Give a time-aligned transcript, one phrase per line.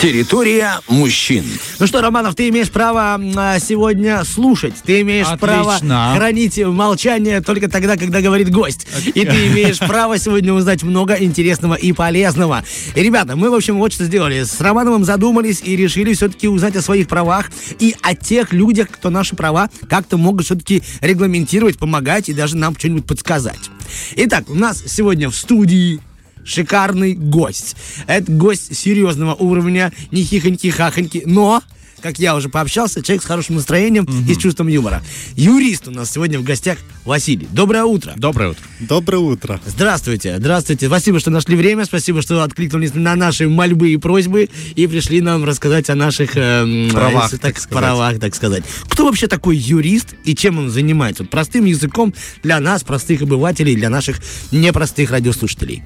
[0.00, 1.44] Территория мужчин.
[1.78, 4.72] Ну что, Романов, ты имеешь право а, сегодня слушать.
[4.82, 5.46] Ты имеешь Отлично.
[5.46, 8.86] право хранить молчание только тогда, когда говорит гость.
[9.04, 12.64] И ты имеешь право сегодня узнать много интересного и полезного.
[12.94, 14.44] И, ребята, мы, в общем, вот что сделали.
[14.44, 19.10] С Романовым задумались и решили все-таки узнать о своих правах и о тех людях, кто
[19.10, 23.70] наши права как-то могут все-таки регламентировать, помогать и даже нам что-нибудь подсказать.
[24.16, 26.00] Итак, у нас сегодня в студии
[26.44, 27.76] шикарный гость.
[28.06, 31.62] Это гость серьезного уровня, не хихоньки-хахоньки, но
[32.00, 35.02] как я уже пообщался, человек с хорошим настроением и с чувством юмора.
[35.34, 37.46] Юрист у нас сегодня в гостях Василий.
[37.50, 38.14] Доброе утро.
[38.16, 38.62] Доброе утро.
[38.80, 39.60] Доброе утро.
[39.66, 40.86] Здравствуйте, здравствуйте.
[40.86, 45.44] Спасибо, что нашли время, спасибо, что откликнулись на наши мольбы и просьбы и пришли нам
[45.44, 47.84] рассказать о наших эм, Правах, если так сказать.
[47.84, 48.64] правах, так сказать.
[48.88, 51.24] Кто вообще такой юрист и чем он занимается?
[51.24, 54.20] Простым языком для нас, простых обывателей, для наших
[54.52, 55.82] непростых радиослушателей.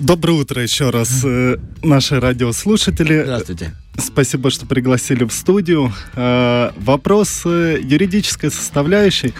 [0.00, 3.22] Доброе утро еще раз, э, наши радиослушатели.
[3.24, 3.74] Здравствуйте.
[3.96, 5.92] Спасибо, что пригласили в студию.
[6.14, 9.34] Э, вопрос э, юридической составляющей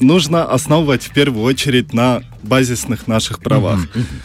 [0.00, 3.80] нужно основывать в первую очередь на базисных наших правах.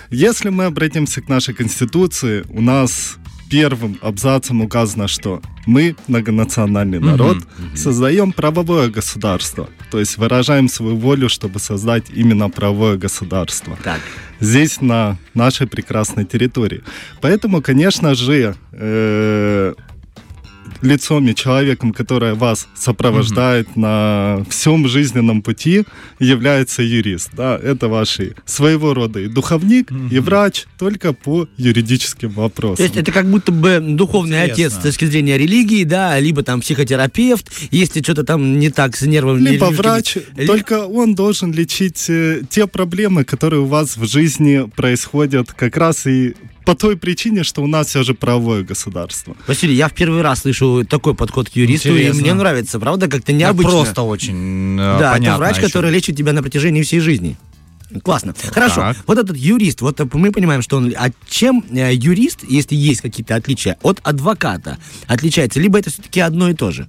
[0.09, 3.17] Если мы обратимся к нашей Конституции, у нас
[3.53, 7.37] первым абзацем указано, что мы, многонациональный народ,
[7.75, 9.69] создаем правовое государство.
[9.91, 13.99] То есть выражаем свою волю, чтобы создать именно правовое государство Так.
[14.39, 16.81] здесь, на нашей прекрасной территории.
[17.21, 19.73] Поэтому, конечно же, э,
[20.85, 25.83] лицом и человеком, которое вас сопровождает на всем жизненном пути,
[26.19, 27.31] является юрист.
[27.33, 32.77] Да, это ваш своего рода и духовник, и врач, только по юридическим вопросам.
[32.77, 34.65] То есть это как будто бы духовный Интересно.
[34.65, 39.01] отец с точки зрения религии, да, либо там психотерапевт, если что-то там не так с
[39.03, 39.39] нервами.
[39.39, 39.75] Либо нервишками.
[39.77, 45.51] врач, Ли- только он должен лечить э, те проблемы, которые у вас в жизни происходят
[45.53, 49.35] как раз и по той причине, что у нас все же правовое государство.
[49.47, 52.19] Василий, я в первый раз слышу такой подход к юристу, Интересно.
[52.19, 53.71] и мне нравится, правда, как-то Да, необычно.
[53.71, 55.27] Просто очень э, да, понятно.
[55.27, 55.67] это врач, еще.
[55.67, 57.37] который лечит тебя на протяжении всей жизни.
[58.01, 58.33] Классно.
[58.51, 58.81] Хорошо.
[58.81, 58.97] Так.
[59.05, 60.93] Вот этот юрист, вот э, мы понимаем, что он...
[60.97, 64.77] А чем э, юрист, если есть какие-то отличия, от адвоката
[65.07, 65.59] отличается?
[65.59, 66.87] Либо это все-таки одно и то же?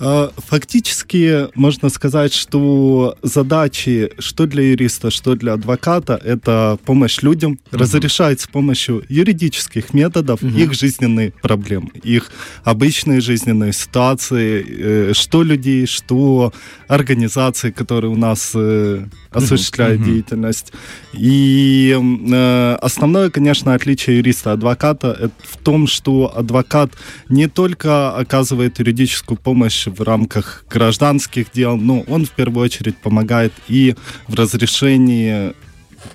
[0.00, 7.58] Э, Фактически можно сказать, что задачи что для юриста, что для адвоката, это помощь людям,
[7.70, 12.30] разрешать с помощью юридических методов их жизненные проблемы, их
[12.64, 16.52] обычные жизненные ситуации, э, что людей, что
[16.88, 20.72] организации, которые у нас э, осуществляют деятельность.
[21.12, 26.90] И э, основное, конечно, отличие юриста и адвоката это в том, что адвокат
[27.28, 33.52] не только оказывает юридическую помощь в рамках гражданских дел, но он в первую очередь помогает
[33.68, 33.94] и
[34.28, 35.54] в разрешении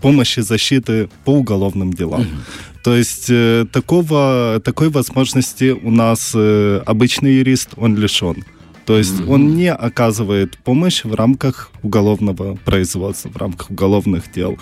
[0.01, 2.25] помощи защиты по уголовным делам.
[2.83, 8.43] То есть э, такого, такой возможности у нас э, обычный юрист, он лишен.
[8.85, 14.57] То есть он не оказывает помощь в рамках уголовного производства, в рамках уголовных дел,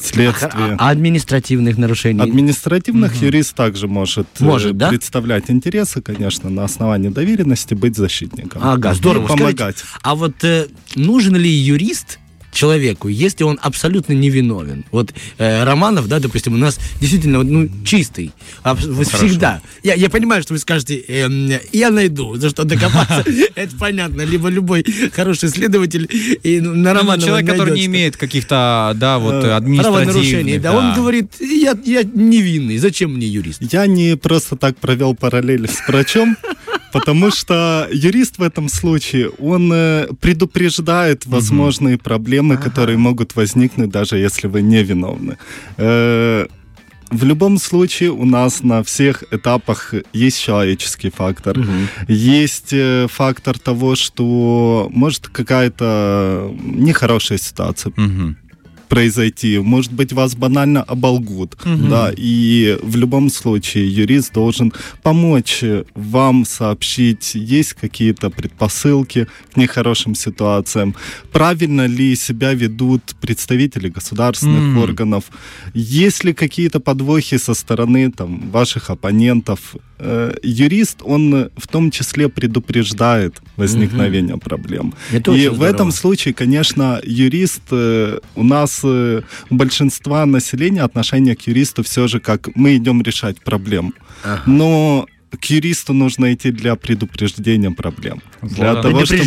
[0.00, 0.76] следствия.
[0.78, 2.20] А административных нарушений?
[2.20, 4.88] Административных юрист также может, э, Может, да?
[4.88, 8.62] представлять интересы, конечно, на основании доверенности быть защитником.
[8.64, 9.24] Ага, здорово.
[9.24, 9.84] И Скажите, помогать.
[10.02, 10.66] а вот э,
[10.96, 12.18] нужен ли юрист
[12.58, 14.84] человеку, если он абсолютно невиновен?
[14.92, 18.32] Вот э, Романов, да, допустим, у нас действительно ну, чистый.
[18.64, 19.62] Вот всегда.
[19.82, 23.24] Я, я понимаю, что вы скажете, эм, я найду, за что докопаться.
[23.54, 24.22] Это понятно.
[24.22, 26.08] Либо любой хороший следователь
[26.42, 30.04] и ну, на Ну, Романова человек, который не имеет каких-то, да, вот Э, административных.
[30.04, 30.58] правонарушений.
[30.58, 33.62] Да, он говорит, я, я невинный, зачем мне юрист?
[33.72, 36.36] Я не просто так провел параллель с врачом,
[36.92, 44.16] потому что юрист в этом случае, он э, предупреждает возможные проблемы, которые могут возникнуть, даже
[44.18, 45.36] если вы не виновны.
[45.78, 46.46] Э,
[47.10, 51.56] В любом случае у нас на всех этапах есть человеческий фактор.
[52.08, 58.36] Есть э, фактор того, что может какая-то нехорошая ситуация Мгм.
[58.88, 59.58] Произойти.
[59.58, 61.56] Может быть, вас банально оболгут.
[61.64, 64.72] Да, и в любом случае юрист должен
[65.02, 65.62] помочь
[65.94, 70.94] вам сообщить, есть какие-то предпосылки к нехорошим ситуациям.
[71.32, 74.78] Правильно ли себя ведут представители государственных Мгм.
[74.78, 75.24] органов?
[75.74, 79.76] Есть ли какие-то подвохи со стороны там, ваших оппонентов?
[80.00, 84.94] Э, юрист, он в том числе предупреждает возникновение проблем.
[85.12, 85.64] Это и в здорово.
[85.64, 92.06] этом случае, конечно, юрист э, у нас э, у большинства населения отношение к юристу все
[92.06, 93.92] же как мы идем решать проблему.
[94.22, 94.42] Ага.
[94.46, 95.06] Но
[95.36, 98.22] к юристу нужно идти для предупреждения проблем.
[98.42, 99.24] Для Вот того, чтобы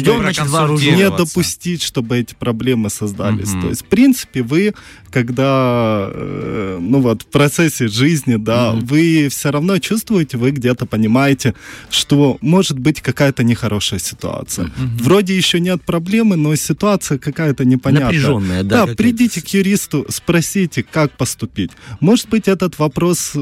[0.82, 3.52] не допустить, чтобы эти проблемы создались.
[3.52, 3.62] Мгм.
[3.62, 4.74] То есть, в принципе, вы,
[5.12, 11.54] когда, э, ну вот, в процессе жизни, да, вы все равно чувствуете, вы где-то понимаете,
[11.90, 14.72] что может быть какая-то нехорошая ситуация.
[14.78, 18.06] Вроде еще нет проблемы, но ситуация какая-то непонятная.
[18.08, 21.72] Напряженная, да, Да, придите к юристу, спросите, как поступить.
[22.00, 23.36] Может быть, этот вопрос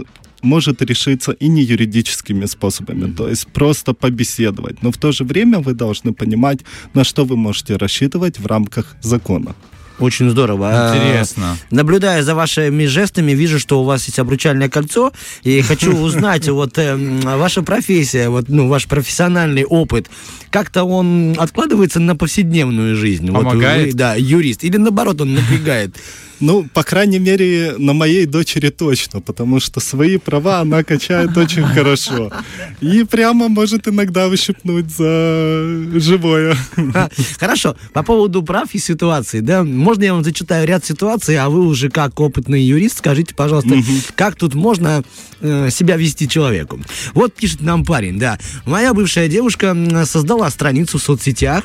[0.43, 4.83] может решиться и не юридическими способами, то есть просто побеседовать.
[4.83, 6.59] Но в то же время вы должны понимать,
[6.93, 9.55] на что вы можете рассчитывать в рамках закона.
[9.99, 10.69] Очень здорово.
[10.71, 11.57] А, Интересно.
[11.71, 15.11] Наблюдая за вашими жестами, вижу, что у вас есть обручальное кольцо,
[15.43, 20.09] и хочу узнать, вот эм, ваша профессия, вот, ну, ваш профессиональный опыт,
[20.49, 23.29] как-то он откладывается на повседневную жизнь?
[23.31, 23.87] Вот Помогает?
[23.87, 25.95] вы, да, юрист, или наоборот, он напрягает?
[26.39, 31.63] Ну, по крайней мере, на моей дочери точно, потому что свои права она качает очень
[31.75, 32.31] хорошо.
[32.79, 35.65] И прямо может иногда выщипнуть за
[35.99, 36.55] живое.
[36.93, 37.09] А,
[37.39, 41.65] Хорошо, по поводу прав и ситуаций, да, можно я вам зачитаю ряд ситуаций, а вы
[41.65, 43.75] уже как опытный юрист скажите, пожалуйста,
[44.13, 45.03] как тут можно
[45.41, 46.79] э, себя вести человеку.
[47.15, 49.75] Вот пишет нам парень, да, моя бывшая девушка
[50.05, 51.63] создала страницу в соцсетях,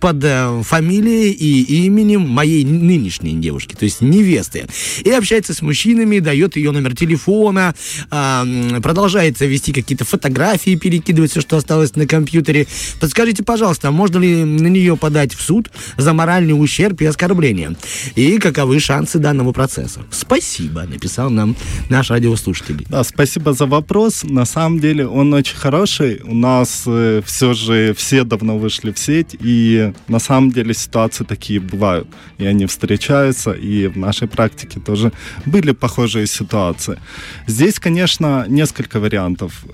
[0.00, 4.66] под э, фамилией и именем моей нынешней девушки, то есть невесты.
[5.04, 7.74] И общается с мужчинами, дает ее номер телефона,
[8.10, 12.66] а, м, продолжает вести какие-то фотографии, перекидывать все, что осталось на компьютере.
[13.00, 17.76] Подскажите, пожалуйста, можно ли на нее подать в суд за моральный ущерб и оскорбление?
[18.14, 20.02] И каковы шансы данного процесса?
[20.10, 21.56] Спасибо, написал нам
[21.88, 22.84] наш радиослушатель.
[22.88, 24.24] Да, спасибо за вопрос.
[24.24, 26.20] На самом деле он очень хороший.
[26.24, 26.82] У нас
[27.24, 32.08] все же все давно вышли в сеть, и на самом деле ситуации такие бывают.
[32.38, 35.12] И они встречаются, и в нашей практике тоже
[35.46, 36.98] были похожие ситуации.
[37.46, 39.64] Здесь, конечно, несколько вариантов.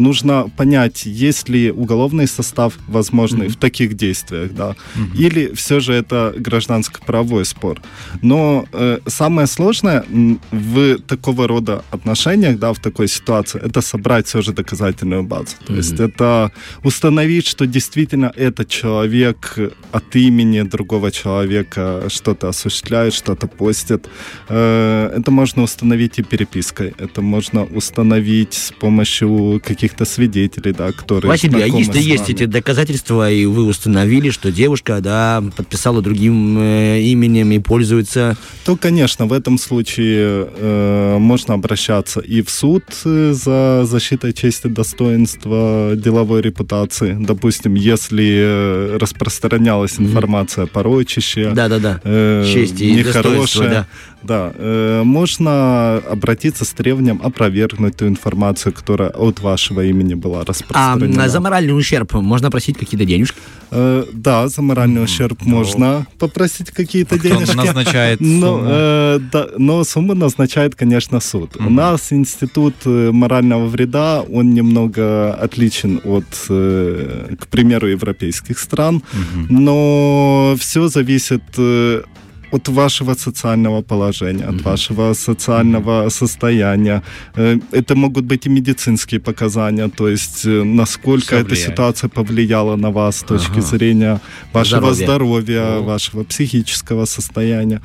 [0.00, 4.74] Нужно понять, есть ли уголовный состав возможный в таких действиях, да,
[5.18, 7.80] или все же это гражданско-правовой спор.
[8.22, 10.04] Но э, самое сложное
[10.50, 15.56] в такого рода отношениях, да, в такой ситуации, это собрать все же доказательную базу.
[15.66, 16.50] То есть это
[16.84, 19.58] установить, что действительно этот человек
[19.92, 24.08] от имени другого человека что-то осуществляет, что-то постит.
[24.48, 26.94] Э, это можно установить и перепиской.
[26.98, 29.60] Это можно установить с помощью
[29.90, 35.00] каких-то свидетелей, да, которые Василий, а если есть эти доказательства, и вы установили, что девушка,
[35.00, 38.36] да, подписала другим э, именем и пользуется...
[38.64, 44.68] то, конечно, в этом случае э, можно обращаться и в суд э, за защитой чести,
[44.68, 47.16] достоинства, деловой репутации.
[47.18, 52.00] Допустим, если э, распространялась информация порочащая, Да-да-да.
[52.04, 53.86] э, Чести и достоинства, нехорошая, да.
[54.22, 60.44] да, э, можно обратиться с требованием опровергнуть ту информацию, которая от вашего имени была А
[60.44, 61.22] распространена.
[61.24, 63.36] м, за моральный ущерб можно просить какие-то денежки?
[63.72, 67.56] Э, да, за моральный ущерб можно попросить какие-то денежки.
[67.56, 68.68] назначает Но, сумму?
[68.70, 71.56] э, да, но сумму назначает, конечно, суд.
[71.58, 79.02] У нас институт э, морального вреда, он немного отличен от, э, к примеру, европейских стран,
[79.48, 82.02] но все зависит э,
[82.52, 87.02] от вашего социального положения, от вашего социального состояния.
[87.36, 91.70] Э, Это могут быть и медицинские показания, то есть э, насколько эта влияет.
[91.70, 93.62] ситуация повлияла на вас с точки Ага.
[93.62, 94.20] зрения
[94.52, 95.04] вашего Здоровья.
[95.04, 97.80] здоровья, вашего психического состояния.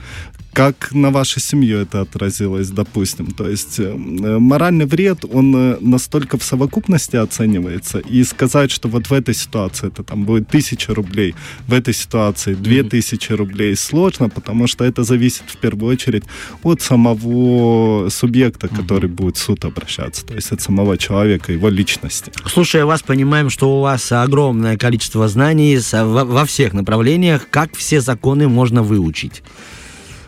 [0.55, 3.25] Как на вашу семью это отразилось, допустим.
[3.33, 7.99] То есть э, э, моральный вред, он э, настолько в совокупности оценивается.
[7.99, 11.35] И сказать, что вот в этой ситуации это там будет тысяча рублей,
[11.67, 16.23] в этой ситуации две тысячи рублей, сложно, потому что это зависит в первую очередь
[16.63, 20.25] от самого субъекта, который будет в суд обращаться.
[20.25, 22.31] То есть от самого человека, его личности.
[22.47, 27.49] Слушая вас, понимаем, что у вас огромное количество знаний во, во всех направлениях.
[27.49, 29.43] Как все законы можно выучить?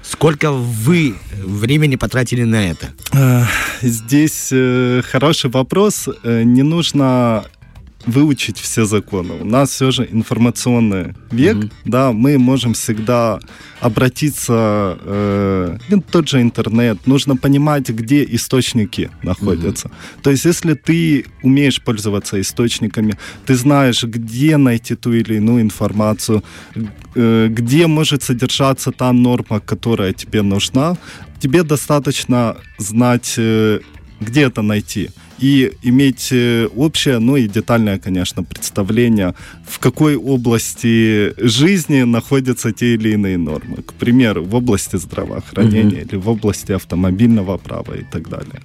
[0.10, 2.88] Сколько вы времени потратили на это?
[3.14, 3.44] Э,
[3.82, 6.08] Здесь э, хороший вопрос.
[6.24, 7.44] Э, Не нужно
[8.08, 9.34] выучить все законы.
[9.42, 13.40] У нас все же информационный век, да, мы можем всегда
[13.82, 17.06] обратиться э, ну, тот же интернет.
[17.08, 19.92] Нужно понимать, где источники находятся.
[20.24, 26.44] То есть, если ты умеешь пользоваться источниками, ты знаешь, где найти ту или иную информацию,
[27.16, 30.98] э, где может содержаться та норма, которая тебе нужна,
[31.40, 33.80] тебе достаточно знать, э,
[34.22, 35.10] где это найти.
[35.40, 39.34] И иметь э, общее, ну и детальное, конечно, представление,
[39.66, 43.78] в какой области жизни находятся те или иные нормы.
[43.78, 48.62] К примеру, в области здравоохранения или в области автомобильного права и так далее.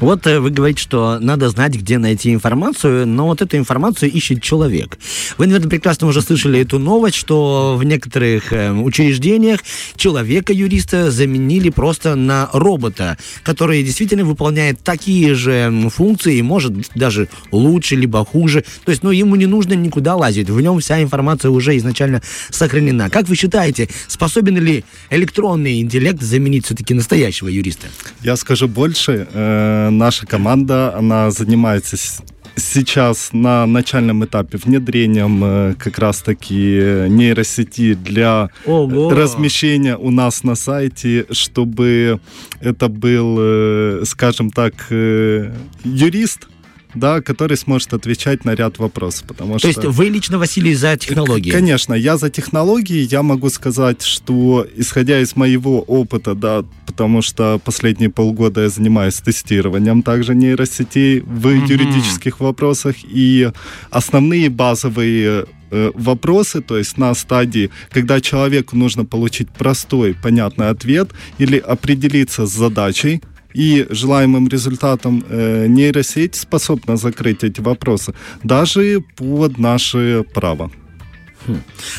[0.00, 4.42] Вот э, вы говорите, что надо знать, где найти информацию, но вот эту информацию ищет
[4.42, 4.98] человек.
[5.38, 9.60] Вы, наверное, прекрасно уже слышали эту новость, что в некоторых э, учреждениях
[9.96, 17.96] человека-юриста заменили просто на робота, который действительно выполняет такие же функции и может даже лучше
[17.96, 18.64] либо хуже.
[18.84, 23.10] То есть, ну, ему не нужно никуда лазить, в нем вся информация уже изначально сохранена.
[23.10, 27.86] Как вы считаете, способен ли электронный интеллект заменить все-таки настоящего юриста?
[28.22, 29.26] Я скажу больше.
[29.94, 31.96] Э, наша команда, она занимается
[32.56, 39.10] сейчас на начальном этапе внедрением э, как раз-таки нейросети для Ого!
[39.10, 42.20] размещения у нас на сайте, чтобы
[42.60, 45.52] это был, э, скажем так, э,
[45.84, 46.48] юрист,
[46.94, 49.68] да, который сможет отвечать на ряд вопросов, потому То что...
[49.68, 51.50] есть вы лично, Василий, за технологии?
[51.50, 53.06] Конечно, я за технологии.
[53.10, 59.16] Я могу сказать, что исходя из моего опыта, да, потому что последние полгода я занимаюсь
[59.16, 63.50] тестированием также нейросетей в юридических вопросах, и
[63.90, 71.10] основные базовые э, вопросы, то есть на стадии, когда человеку нужно получить простой, понятный ответ
[71.38, 73.20] или определиться с задачей,
[73.54, 80.70] и желаемым результатом э, нейросеть способна закрыть эти вопросы даже под наше право.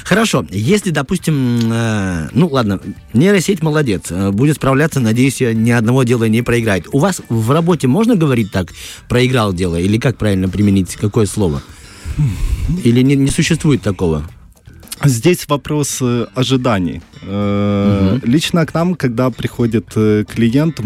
[0.03, 2.79] Хорошо, если, допустим, э, ну ладно,
[3.13, 6.87] нейросеть молодец, э, будет справляться, надеюсь, э, ни одного дела не проиграет.
[6.91, 8.69] У вас в работе можно говорить так,
[9.07, 11.61] проиграл дело, или как правильно применить, какое слово?
[12.83, 14.27] Или не, не существует такого?
[15.03, 17.01] Здесь вопрос э, ожиданий.
[17.21, 20.79] Э, Лично к нам, когда приходит э, клиент,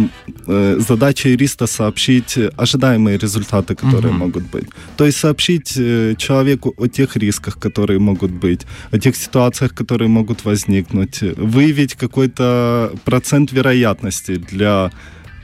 [0.77, 4.67] задача юриста сообщить ожидаемые результаты, которые могут быть.
[4.97, 5.73] То есть сообщить
[6.17, 12.91] человеку о тех рисках, которые могут быть, о тех ситуациях, которые могут возникнуть, выявить какой-то
[13.05, 14.91] процент вероятности для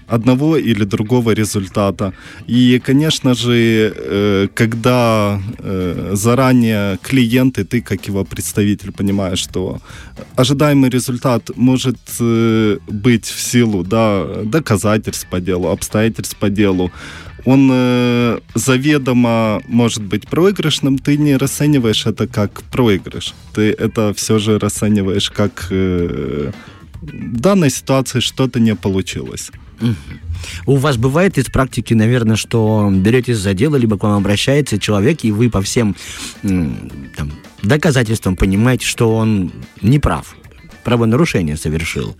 [0.07, 2.13] одного или другого результата.
[2.47, 9.79] И, конечно же, э, когда э, заранее клиент и ты, как его представитель, понимаешь, что
[10.35, 16.91] ожидаемый результат может э, быть в силу да, доказательств по делу, обстоятельств по делу,
[17.45, 23.33] он э, заведомо может быть проигрышным, ты не расцениваешь это как проигрыш.
[23.53, 26.51] Ты это все же расцениваешь как э,
[27.01, 29.51] в данной ситуации что-то не получилось.
[30.65, 35.23] У вас бывает из практики, наверное, что беретесь за дело, либо к вам обращается человек,
[35.23, 35.95] и вы по всем
[36.41, 39.51] там, доказательствам понимаете, что он
[39.81, 40.35] не прав,
[40.83, 42.15] правонарушение совершил.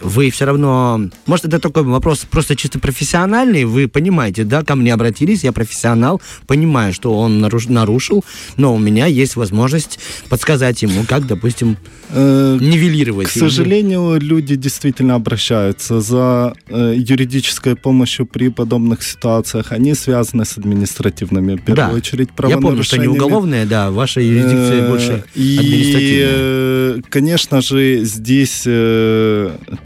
[0.00, 1.00] Вы все равно...
[1.26, 3.64] Может, это такой вопрос просто чисто профессиональный.
[3.64, 8.24] Вы понимаете, да, ко мне обратились, я профессионал, понимаю, что он наруш- нарушил,
[8.56, 11.76] но у меня есть возможность подсказать ему, как, допустим,
[12.10, 13.28] Э, нивелировать.
[13.28, 19.72] К сожалению, люди действительно обращаются за э, юридической помощью при подобных ситуациях.
[19.72, 21.94] Они связаны с административными, в первую Да.
[21.94, 23.08] очередь, Я помню, что правонарушениями.
[23.12, 26.30] уголовная, да, ваша юрисдикция Э, больше И, административная.
[26.30, 28.62] э, конечно же, здесь,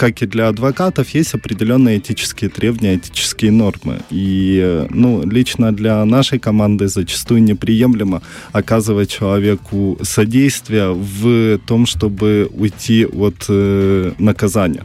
[0.02, 4.00] как и для адвокатов, есть определенные этические требования, этические нормы.
[4.10, 12.48] И, э, ну, лично для нашей команды зачастую неприемлемо оказывать человеку содействие в том, чтобы
[12.52, 14.84] уйти от э, наказания.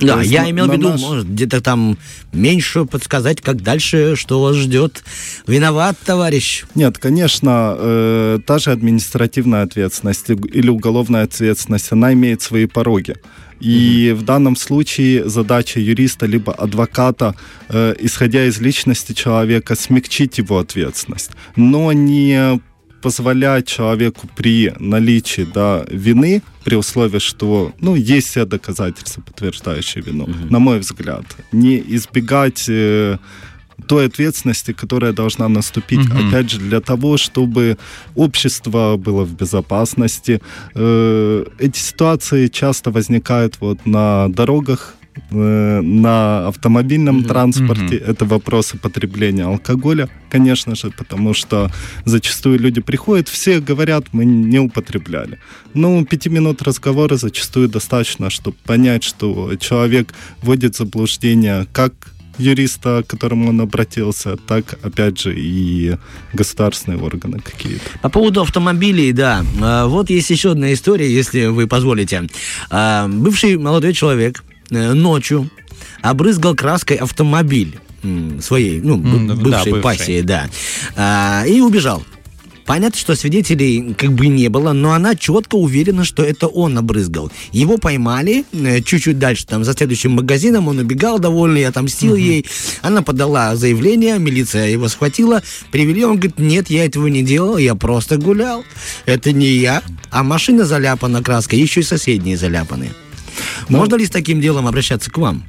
[0.00, 1.96] Да, То есть я имел в виду, наш- может, где-то там
[2.32, 5.04] меньше подсказать, как дальше, что вас ждет.
[5.46, 6.64] Виноват, товарищ.
[6.74, 13.14] Нет, конечно, э, та же административная ответственность или уголовная ответственность, она имеет свои пороги.
[13.60, 17.34] И в данном случае задача юриста либо адвоката,
[17.68, 22.60] э, исходя из личности человека, смягчить его ответственность, но не
[23.02, 30.28] позволять человеку при наличии да, вины, при условии, что ну, есть все доказательства, подтверждающие вину,
[30.50, 33.18] на мой взгляд, не избегать э,
[33.86, 37.76] той ответственности, которая должна наступить, опять же, для того, чтобы
[38.16, 40.40] общество было в безопасности.
[40.74, 44.94] Э, Эти ситуации часто возникают вот на дорогах,
[45.30, 47.96] э, на автомобильном транспорте.
[47.96, 51.70] Это вопросы потребления алкоголя, конечно же, потому что
[52.04, 55.38] зачастую люди приходят, все говорят, мы не употребляли.
[55.74, 61.92] Ну, пяти минут разговора зачастую достаточно, чтобы понять, что человек вводит в заблуждение как
[62.38, 65.96] юриста, к которому он обратился, так, опять же, и
[66.32, 67.84] государственные органы какие-то.
[68.02, 69.44] По поводу автомобилей, да.
[69.60, 72.28] А, Вот есть еще одна история, если вы позволите.
[72.70, 75.50] А, Бывший молодой человек э, ночью
[76.02, 77.78] обрызгал краской автомобиль
[78.40, 79.82] своей, ну, да, бывшей бывшей.
[79.82, 80.48] пассии, да,
[80.96, 82.02] А, и убежал.
[82.68, 87.32] Понятно, что свидетелей как бы не было, но она четко уверена, что это он обрызгал.
[87.50, 92.44] Его поймали э, чуть-чуть дальше, там, за следующим магазином, он убегал довольный, отомстил ей.
[92.82, 97.74] Она подала заявление, милиция его схватила, привели, он говорит, нет, я этого не делал, я
[97.74, 98.62] просто гулял.
[99.06, 102.90] Это не я, а машина заляпана краской, еще и соседние заляпаны.
[103.70, 105.42] Можно ли с таким делом обращаться к вам?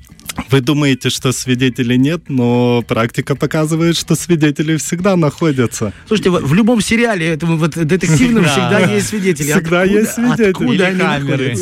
[0.49, 5.93] Вы думаете, что свидетелей нет, но практика показывает, что свидетели всегда находятся.
[6.07, 8.49] Слушайте, в любом сериале этому вот детективном Да.
[8.49, 9.51] всегда есть свидетели.
[9.51, 10.49] Всегда есть свидетели.
[10.49, 11.55] Откуда они камеры.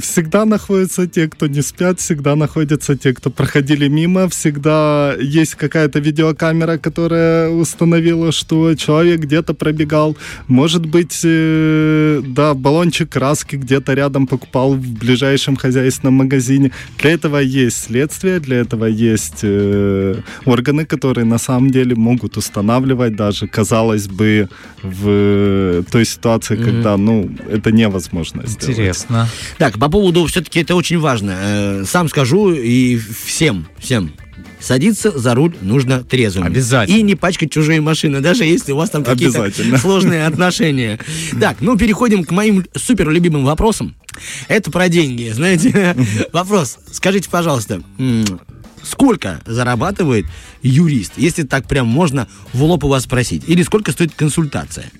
[0.00, 5.98] Всегда находятся те, кто не спят, всегда находятся те, кто проходили мимо, всегда есть какая-то
[5.98, 10.16] видеокамера, которая установила, что человек где-то пробегал.
[10.46, 16.70] Может быть, э, да, баллончик краски где-то рядом покупал в ближайшем хозяйственном магазине.
[16.98, 23.16] Для этого есть следствие, для этого есть э, органы, которые на самом деле могут устанавливать
[23.16, 24.48] даже, казалось бы,
[24.82, 28.70] в той ситуации, когда, ну, это невозможно сделать.
[28.70, 29.28] Интересно.
[29.58, 31.32] Так, по поводу, все-таки это очень важно.
[31.40, 34.12] Э, Сам скажу и всем, всем.
[34.62, 36.44] Садиться за руль нужно трезвым.
[36.44, 36.96] Обязательно.
[36.96, 40.98] И не пачкать чужие машины, даже если у вас там какие-то сложные отношения.
[41.40, 43.96] Так, ну переходим к моим супер любимым вопросам.
[44.46, 45.96] Это про деньги, знаете.
[46.32, 46.78] Вопрос.
[46.92, 47.82] Скажите, пожалуйста,
[48.82, 50.26] сколько зарабатывает
[50.62, 53.42] юрист, если так прям можно в лоб у вас спросить?
[53.48, 54.90] Или сколько стоит консультация?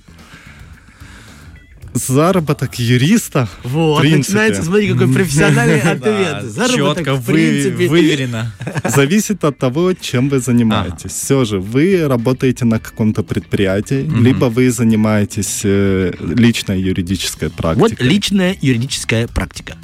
[1.94, 6.44] Заработок юриста, Вот, начинается, смотри, какой профессиональный ответ.
[6.44, 8.52] Заработок, четко в принципе, выверено.
[8.84, 11.12] зависит от того, чем вы занимаетесь.
[11.12, 18.06] Все же, вы работаете на каком-то предприятии, либо вы занимаетесь э, личной юридической Вот практикой.
[18.08, 19.76] личная юридическая практика.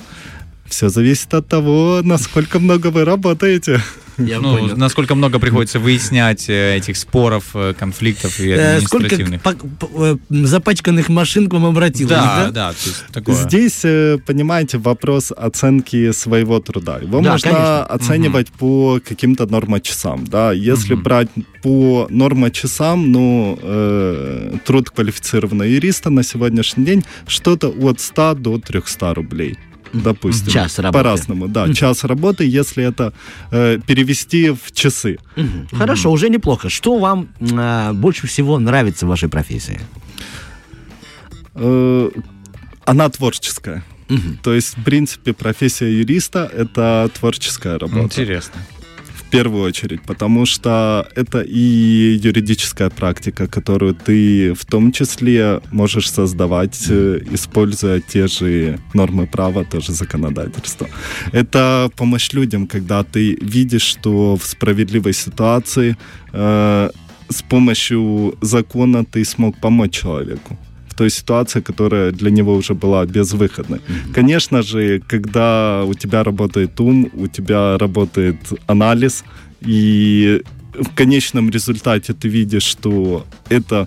[0.68, 3.80] Все зависит от того, насколько много вы работаете.
[4.18, 4.76] Я Ну, понял.
[4.76, 9.42] насколько много приходится выяснять э, этих споров, э, конфликтов и Э, Сколько административных.
[9.96, 12.50] э, запачканных машин к вам обратилось, Да, да?
[12.50, 13.36] да, то есть такое.
[13.36, 13.80] Здесь,
[14.26, 16.98] понимаете, вопрос оценки своего труда.
[16.98, 17.84] Его Да, можно конечно.
[17.84, 20.24] оценивать по каким-то нормочасам.
[20.26, 20.50] Да?
[20.52, 21.28] Если брать
[21.62, 29.14] по нормочасам, ну, э, труд квалифицированного юриста на сегодняшний день что-то от 100 до 300
[29.14, 29.56] рублей.
[29.92, 30.52] Допустим.
[30.52, 31.04] Час работы.
[31.04, 31.72] По-разному, да.
[31.72, 33.12] Час работы, если это
[33.50, 35.18] э, перевести в часы.
[35.36, 35.68] Мгм.
[35.72, 36.68] Хорошо, уже неплохо.
[36.68, 39.80] Что вам а, больше всего нравится в вашей профессии?
[41.54, 42.10] Э,
[42.84, 43.84] она творческая.
[44.42, 48.00] То есть, в принципе, профессия юриста— это творческая работа.
[48.00, 48.60] Интересно.
[49.28, 56.10] В первую очередь, потому что это и юридическая практика, которую ты в том числе можешь
[56.10, 60.88] создавать, э, используя те же нормы права, тоже законодательство.
[61.32, 65.98] Это помощь людям, когда ты видишь, что в справедливой ситуации
[66.32, 66.90] э,
[67.28, 70.56] с помощью закона ты смог помочь человеку
[70.98, 73.80] той ситуации, которая для него уже была безвыходной.
[74.14, 79.24] Конечно же, когда у тебя работает ум, у тебя работает анализ,
[79.66, 80.42] и
[80.74, 83.86] в конечном результате ты видишь, что это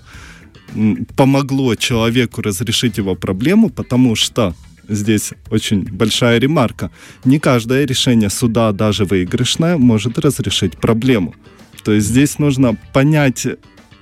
[1.16, 4.54] помогло человеку разрешить его проблему, потому что
[4.88, 6.90] здесь очень большая ремарка.
[7.24, 11.34] Не каждое решение суда, даже выигрышное, может разрешить проблему.
[11.84, 13.46] То есть здесь нужно понять,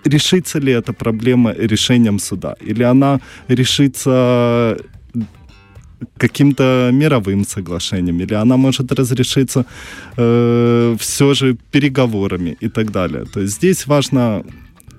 [0.04, 4.76] решится ли эта проблема решением суда, или она решится
[6.16, 9.64] каким-то мировым соглашением, или она может разрешиться
[10.16, 13.24] э, все же переговорами и так далее.
[13.24, 14.42] То есть здесь важно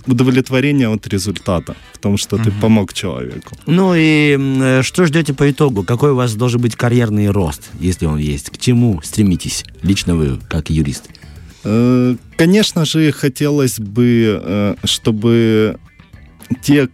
[0.07, 3.55] удовлетворение от результата, в том, что ты помог человеку.
[3.67, 5.83] Ну и э, что ждете по итогу?
[5.83, 8.49] Какой у вас должен быть карьерный рост, если он есть?
[8.49, 9.65] К чему стремитесь?
[9.83, 11.09] Лично вы, как юрист.
[11.63, 15.77] Э, Конечно же, хотелось бы, э, чтобы
[16.61, 16.89] те,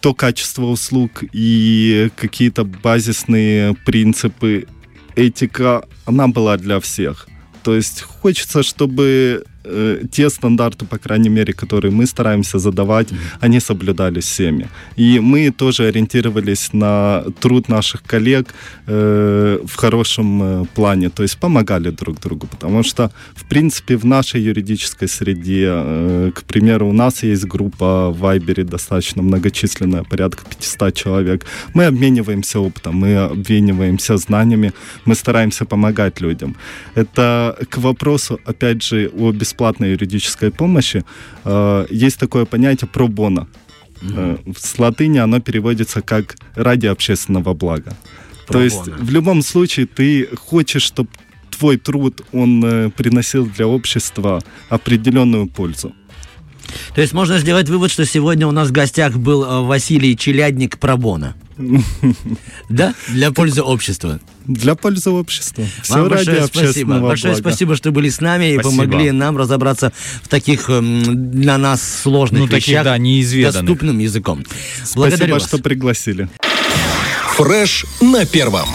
[0.00, 4.66] то качество услуг и какие-то базисные принципы,
[5.14, 7.28] этика, она была для всех.
[7.62, 13.08] То есть хочется, чтобы э, те стандарты, по крайней мере, которые мы стараемся задавать,
[13.40, 14.68] они соблюдались всеми.
[14.96, 18.54] И мы тоже ориентировались на труд наших коллег
[18.86, 24.04] э, в хорошем э, плане, то есть помогали друг другу, потому что, в принципе, в
[24.04, 30.44] нашей юридической среде, э, к примеру, у нас есть группа в Вайбере достаточно многочисленная, порядка
[30.48, 31.46] 500 человек.
[31.74, 34.72] Мы обмениваемся опытом, мы обмениваемся знаниями,
[35.04, 36.56] мы стараемся помогать людям.
[36.94, 41.02] Это к вопросу, опять же, о бесплатной юридической помощи.
[41.44, 43.46] Э, есть такое понятие пробона.
[44.02, 47.92] Э, С латыни оно переводится как ради общественного блага.
[48.48, 51.08] То Pro есть в любом случае ты хочешь, чтобы
[51.50, 55.92] твой труд, он э, приносил для общества определенную пользу.
[56.94, 60.78] То есть можно сделать вывод, что сегодня у нас в гостях был э, Василий Челядник
[60.78, 61.34] Пробона.
[62.68, 62.94] Да?
[63.08, 64.18] Для пользы общества.
[64.46, 65.64] Для пользы общества.
[65.82, 66.98] Все Вам ради большое спасибо.
[66.98, 67.50] Большое блага.
[67.50, 68.82] спасибо, что были с нами и Спасибо.
[68.84, 73.66] помогли нам разобраться в таких эм, для нас сложных Ну, таких, вещах да, неизведанных.
[73.66, 74.44] доступным языком.
[74.94, 75.46] Благодарю Спасибо, вас.
[75.46, 76.28] что пригласили.
[77.36, 78.66] Фреш на первом.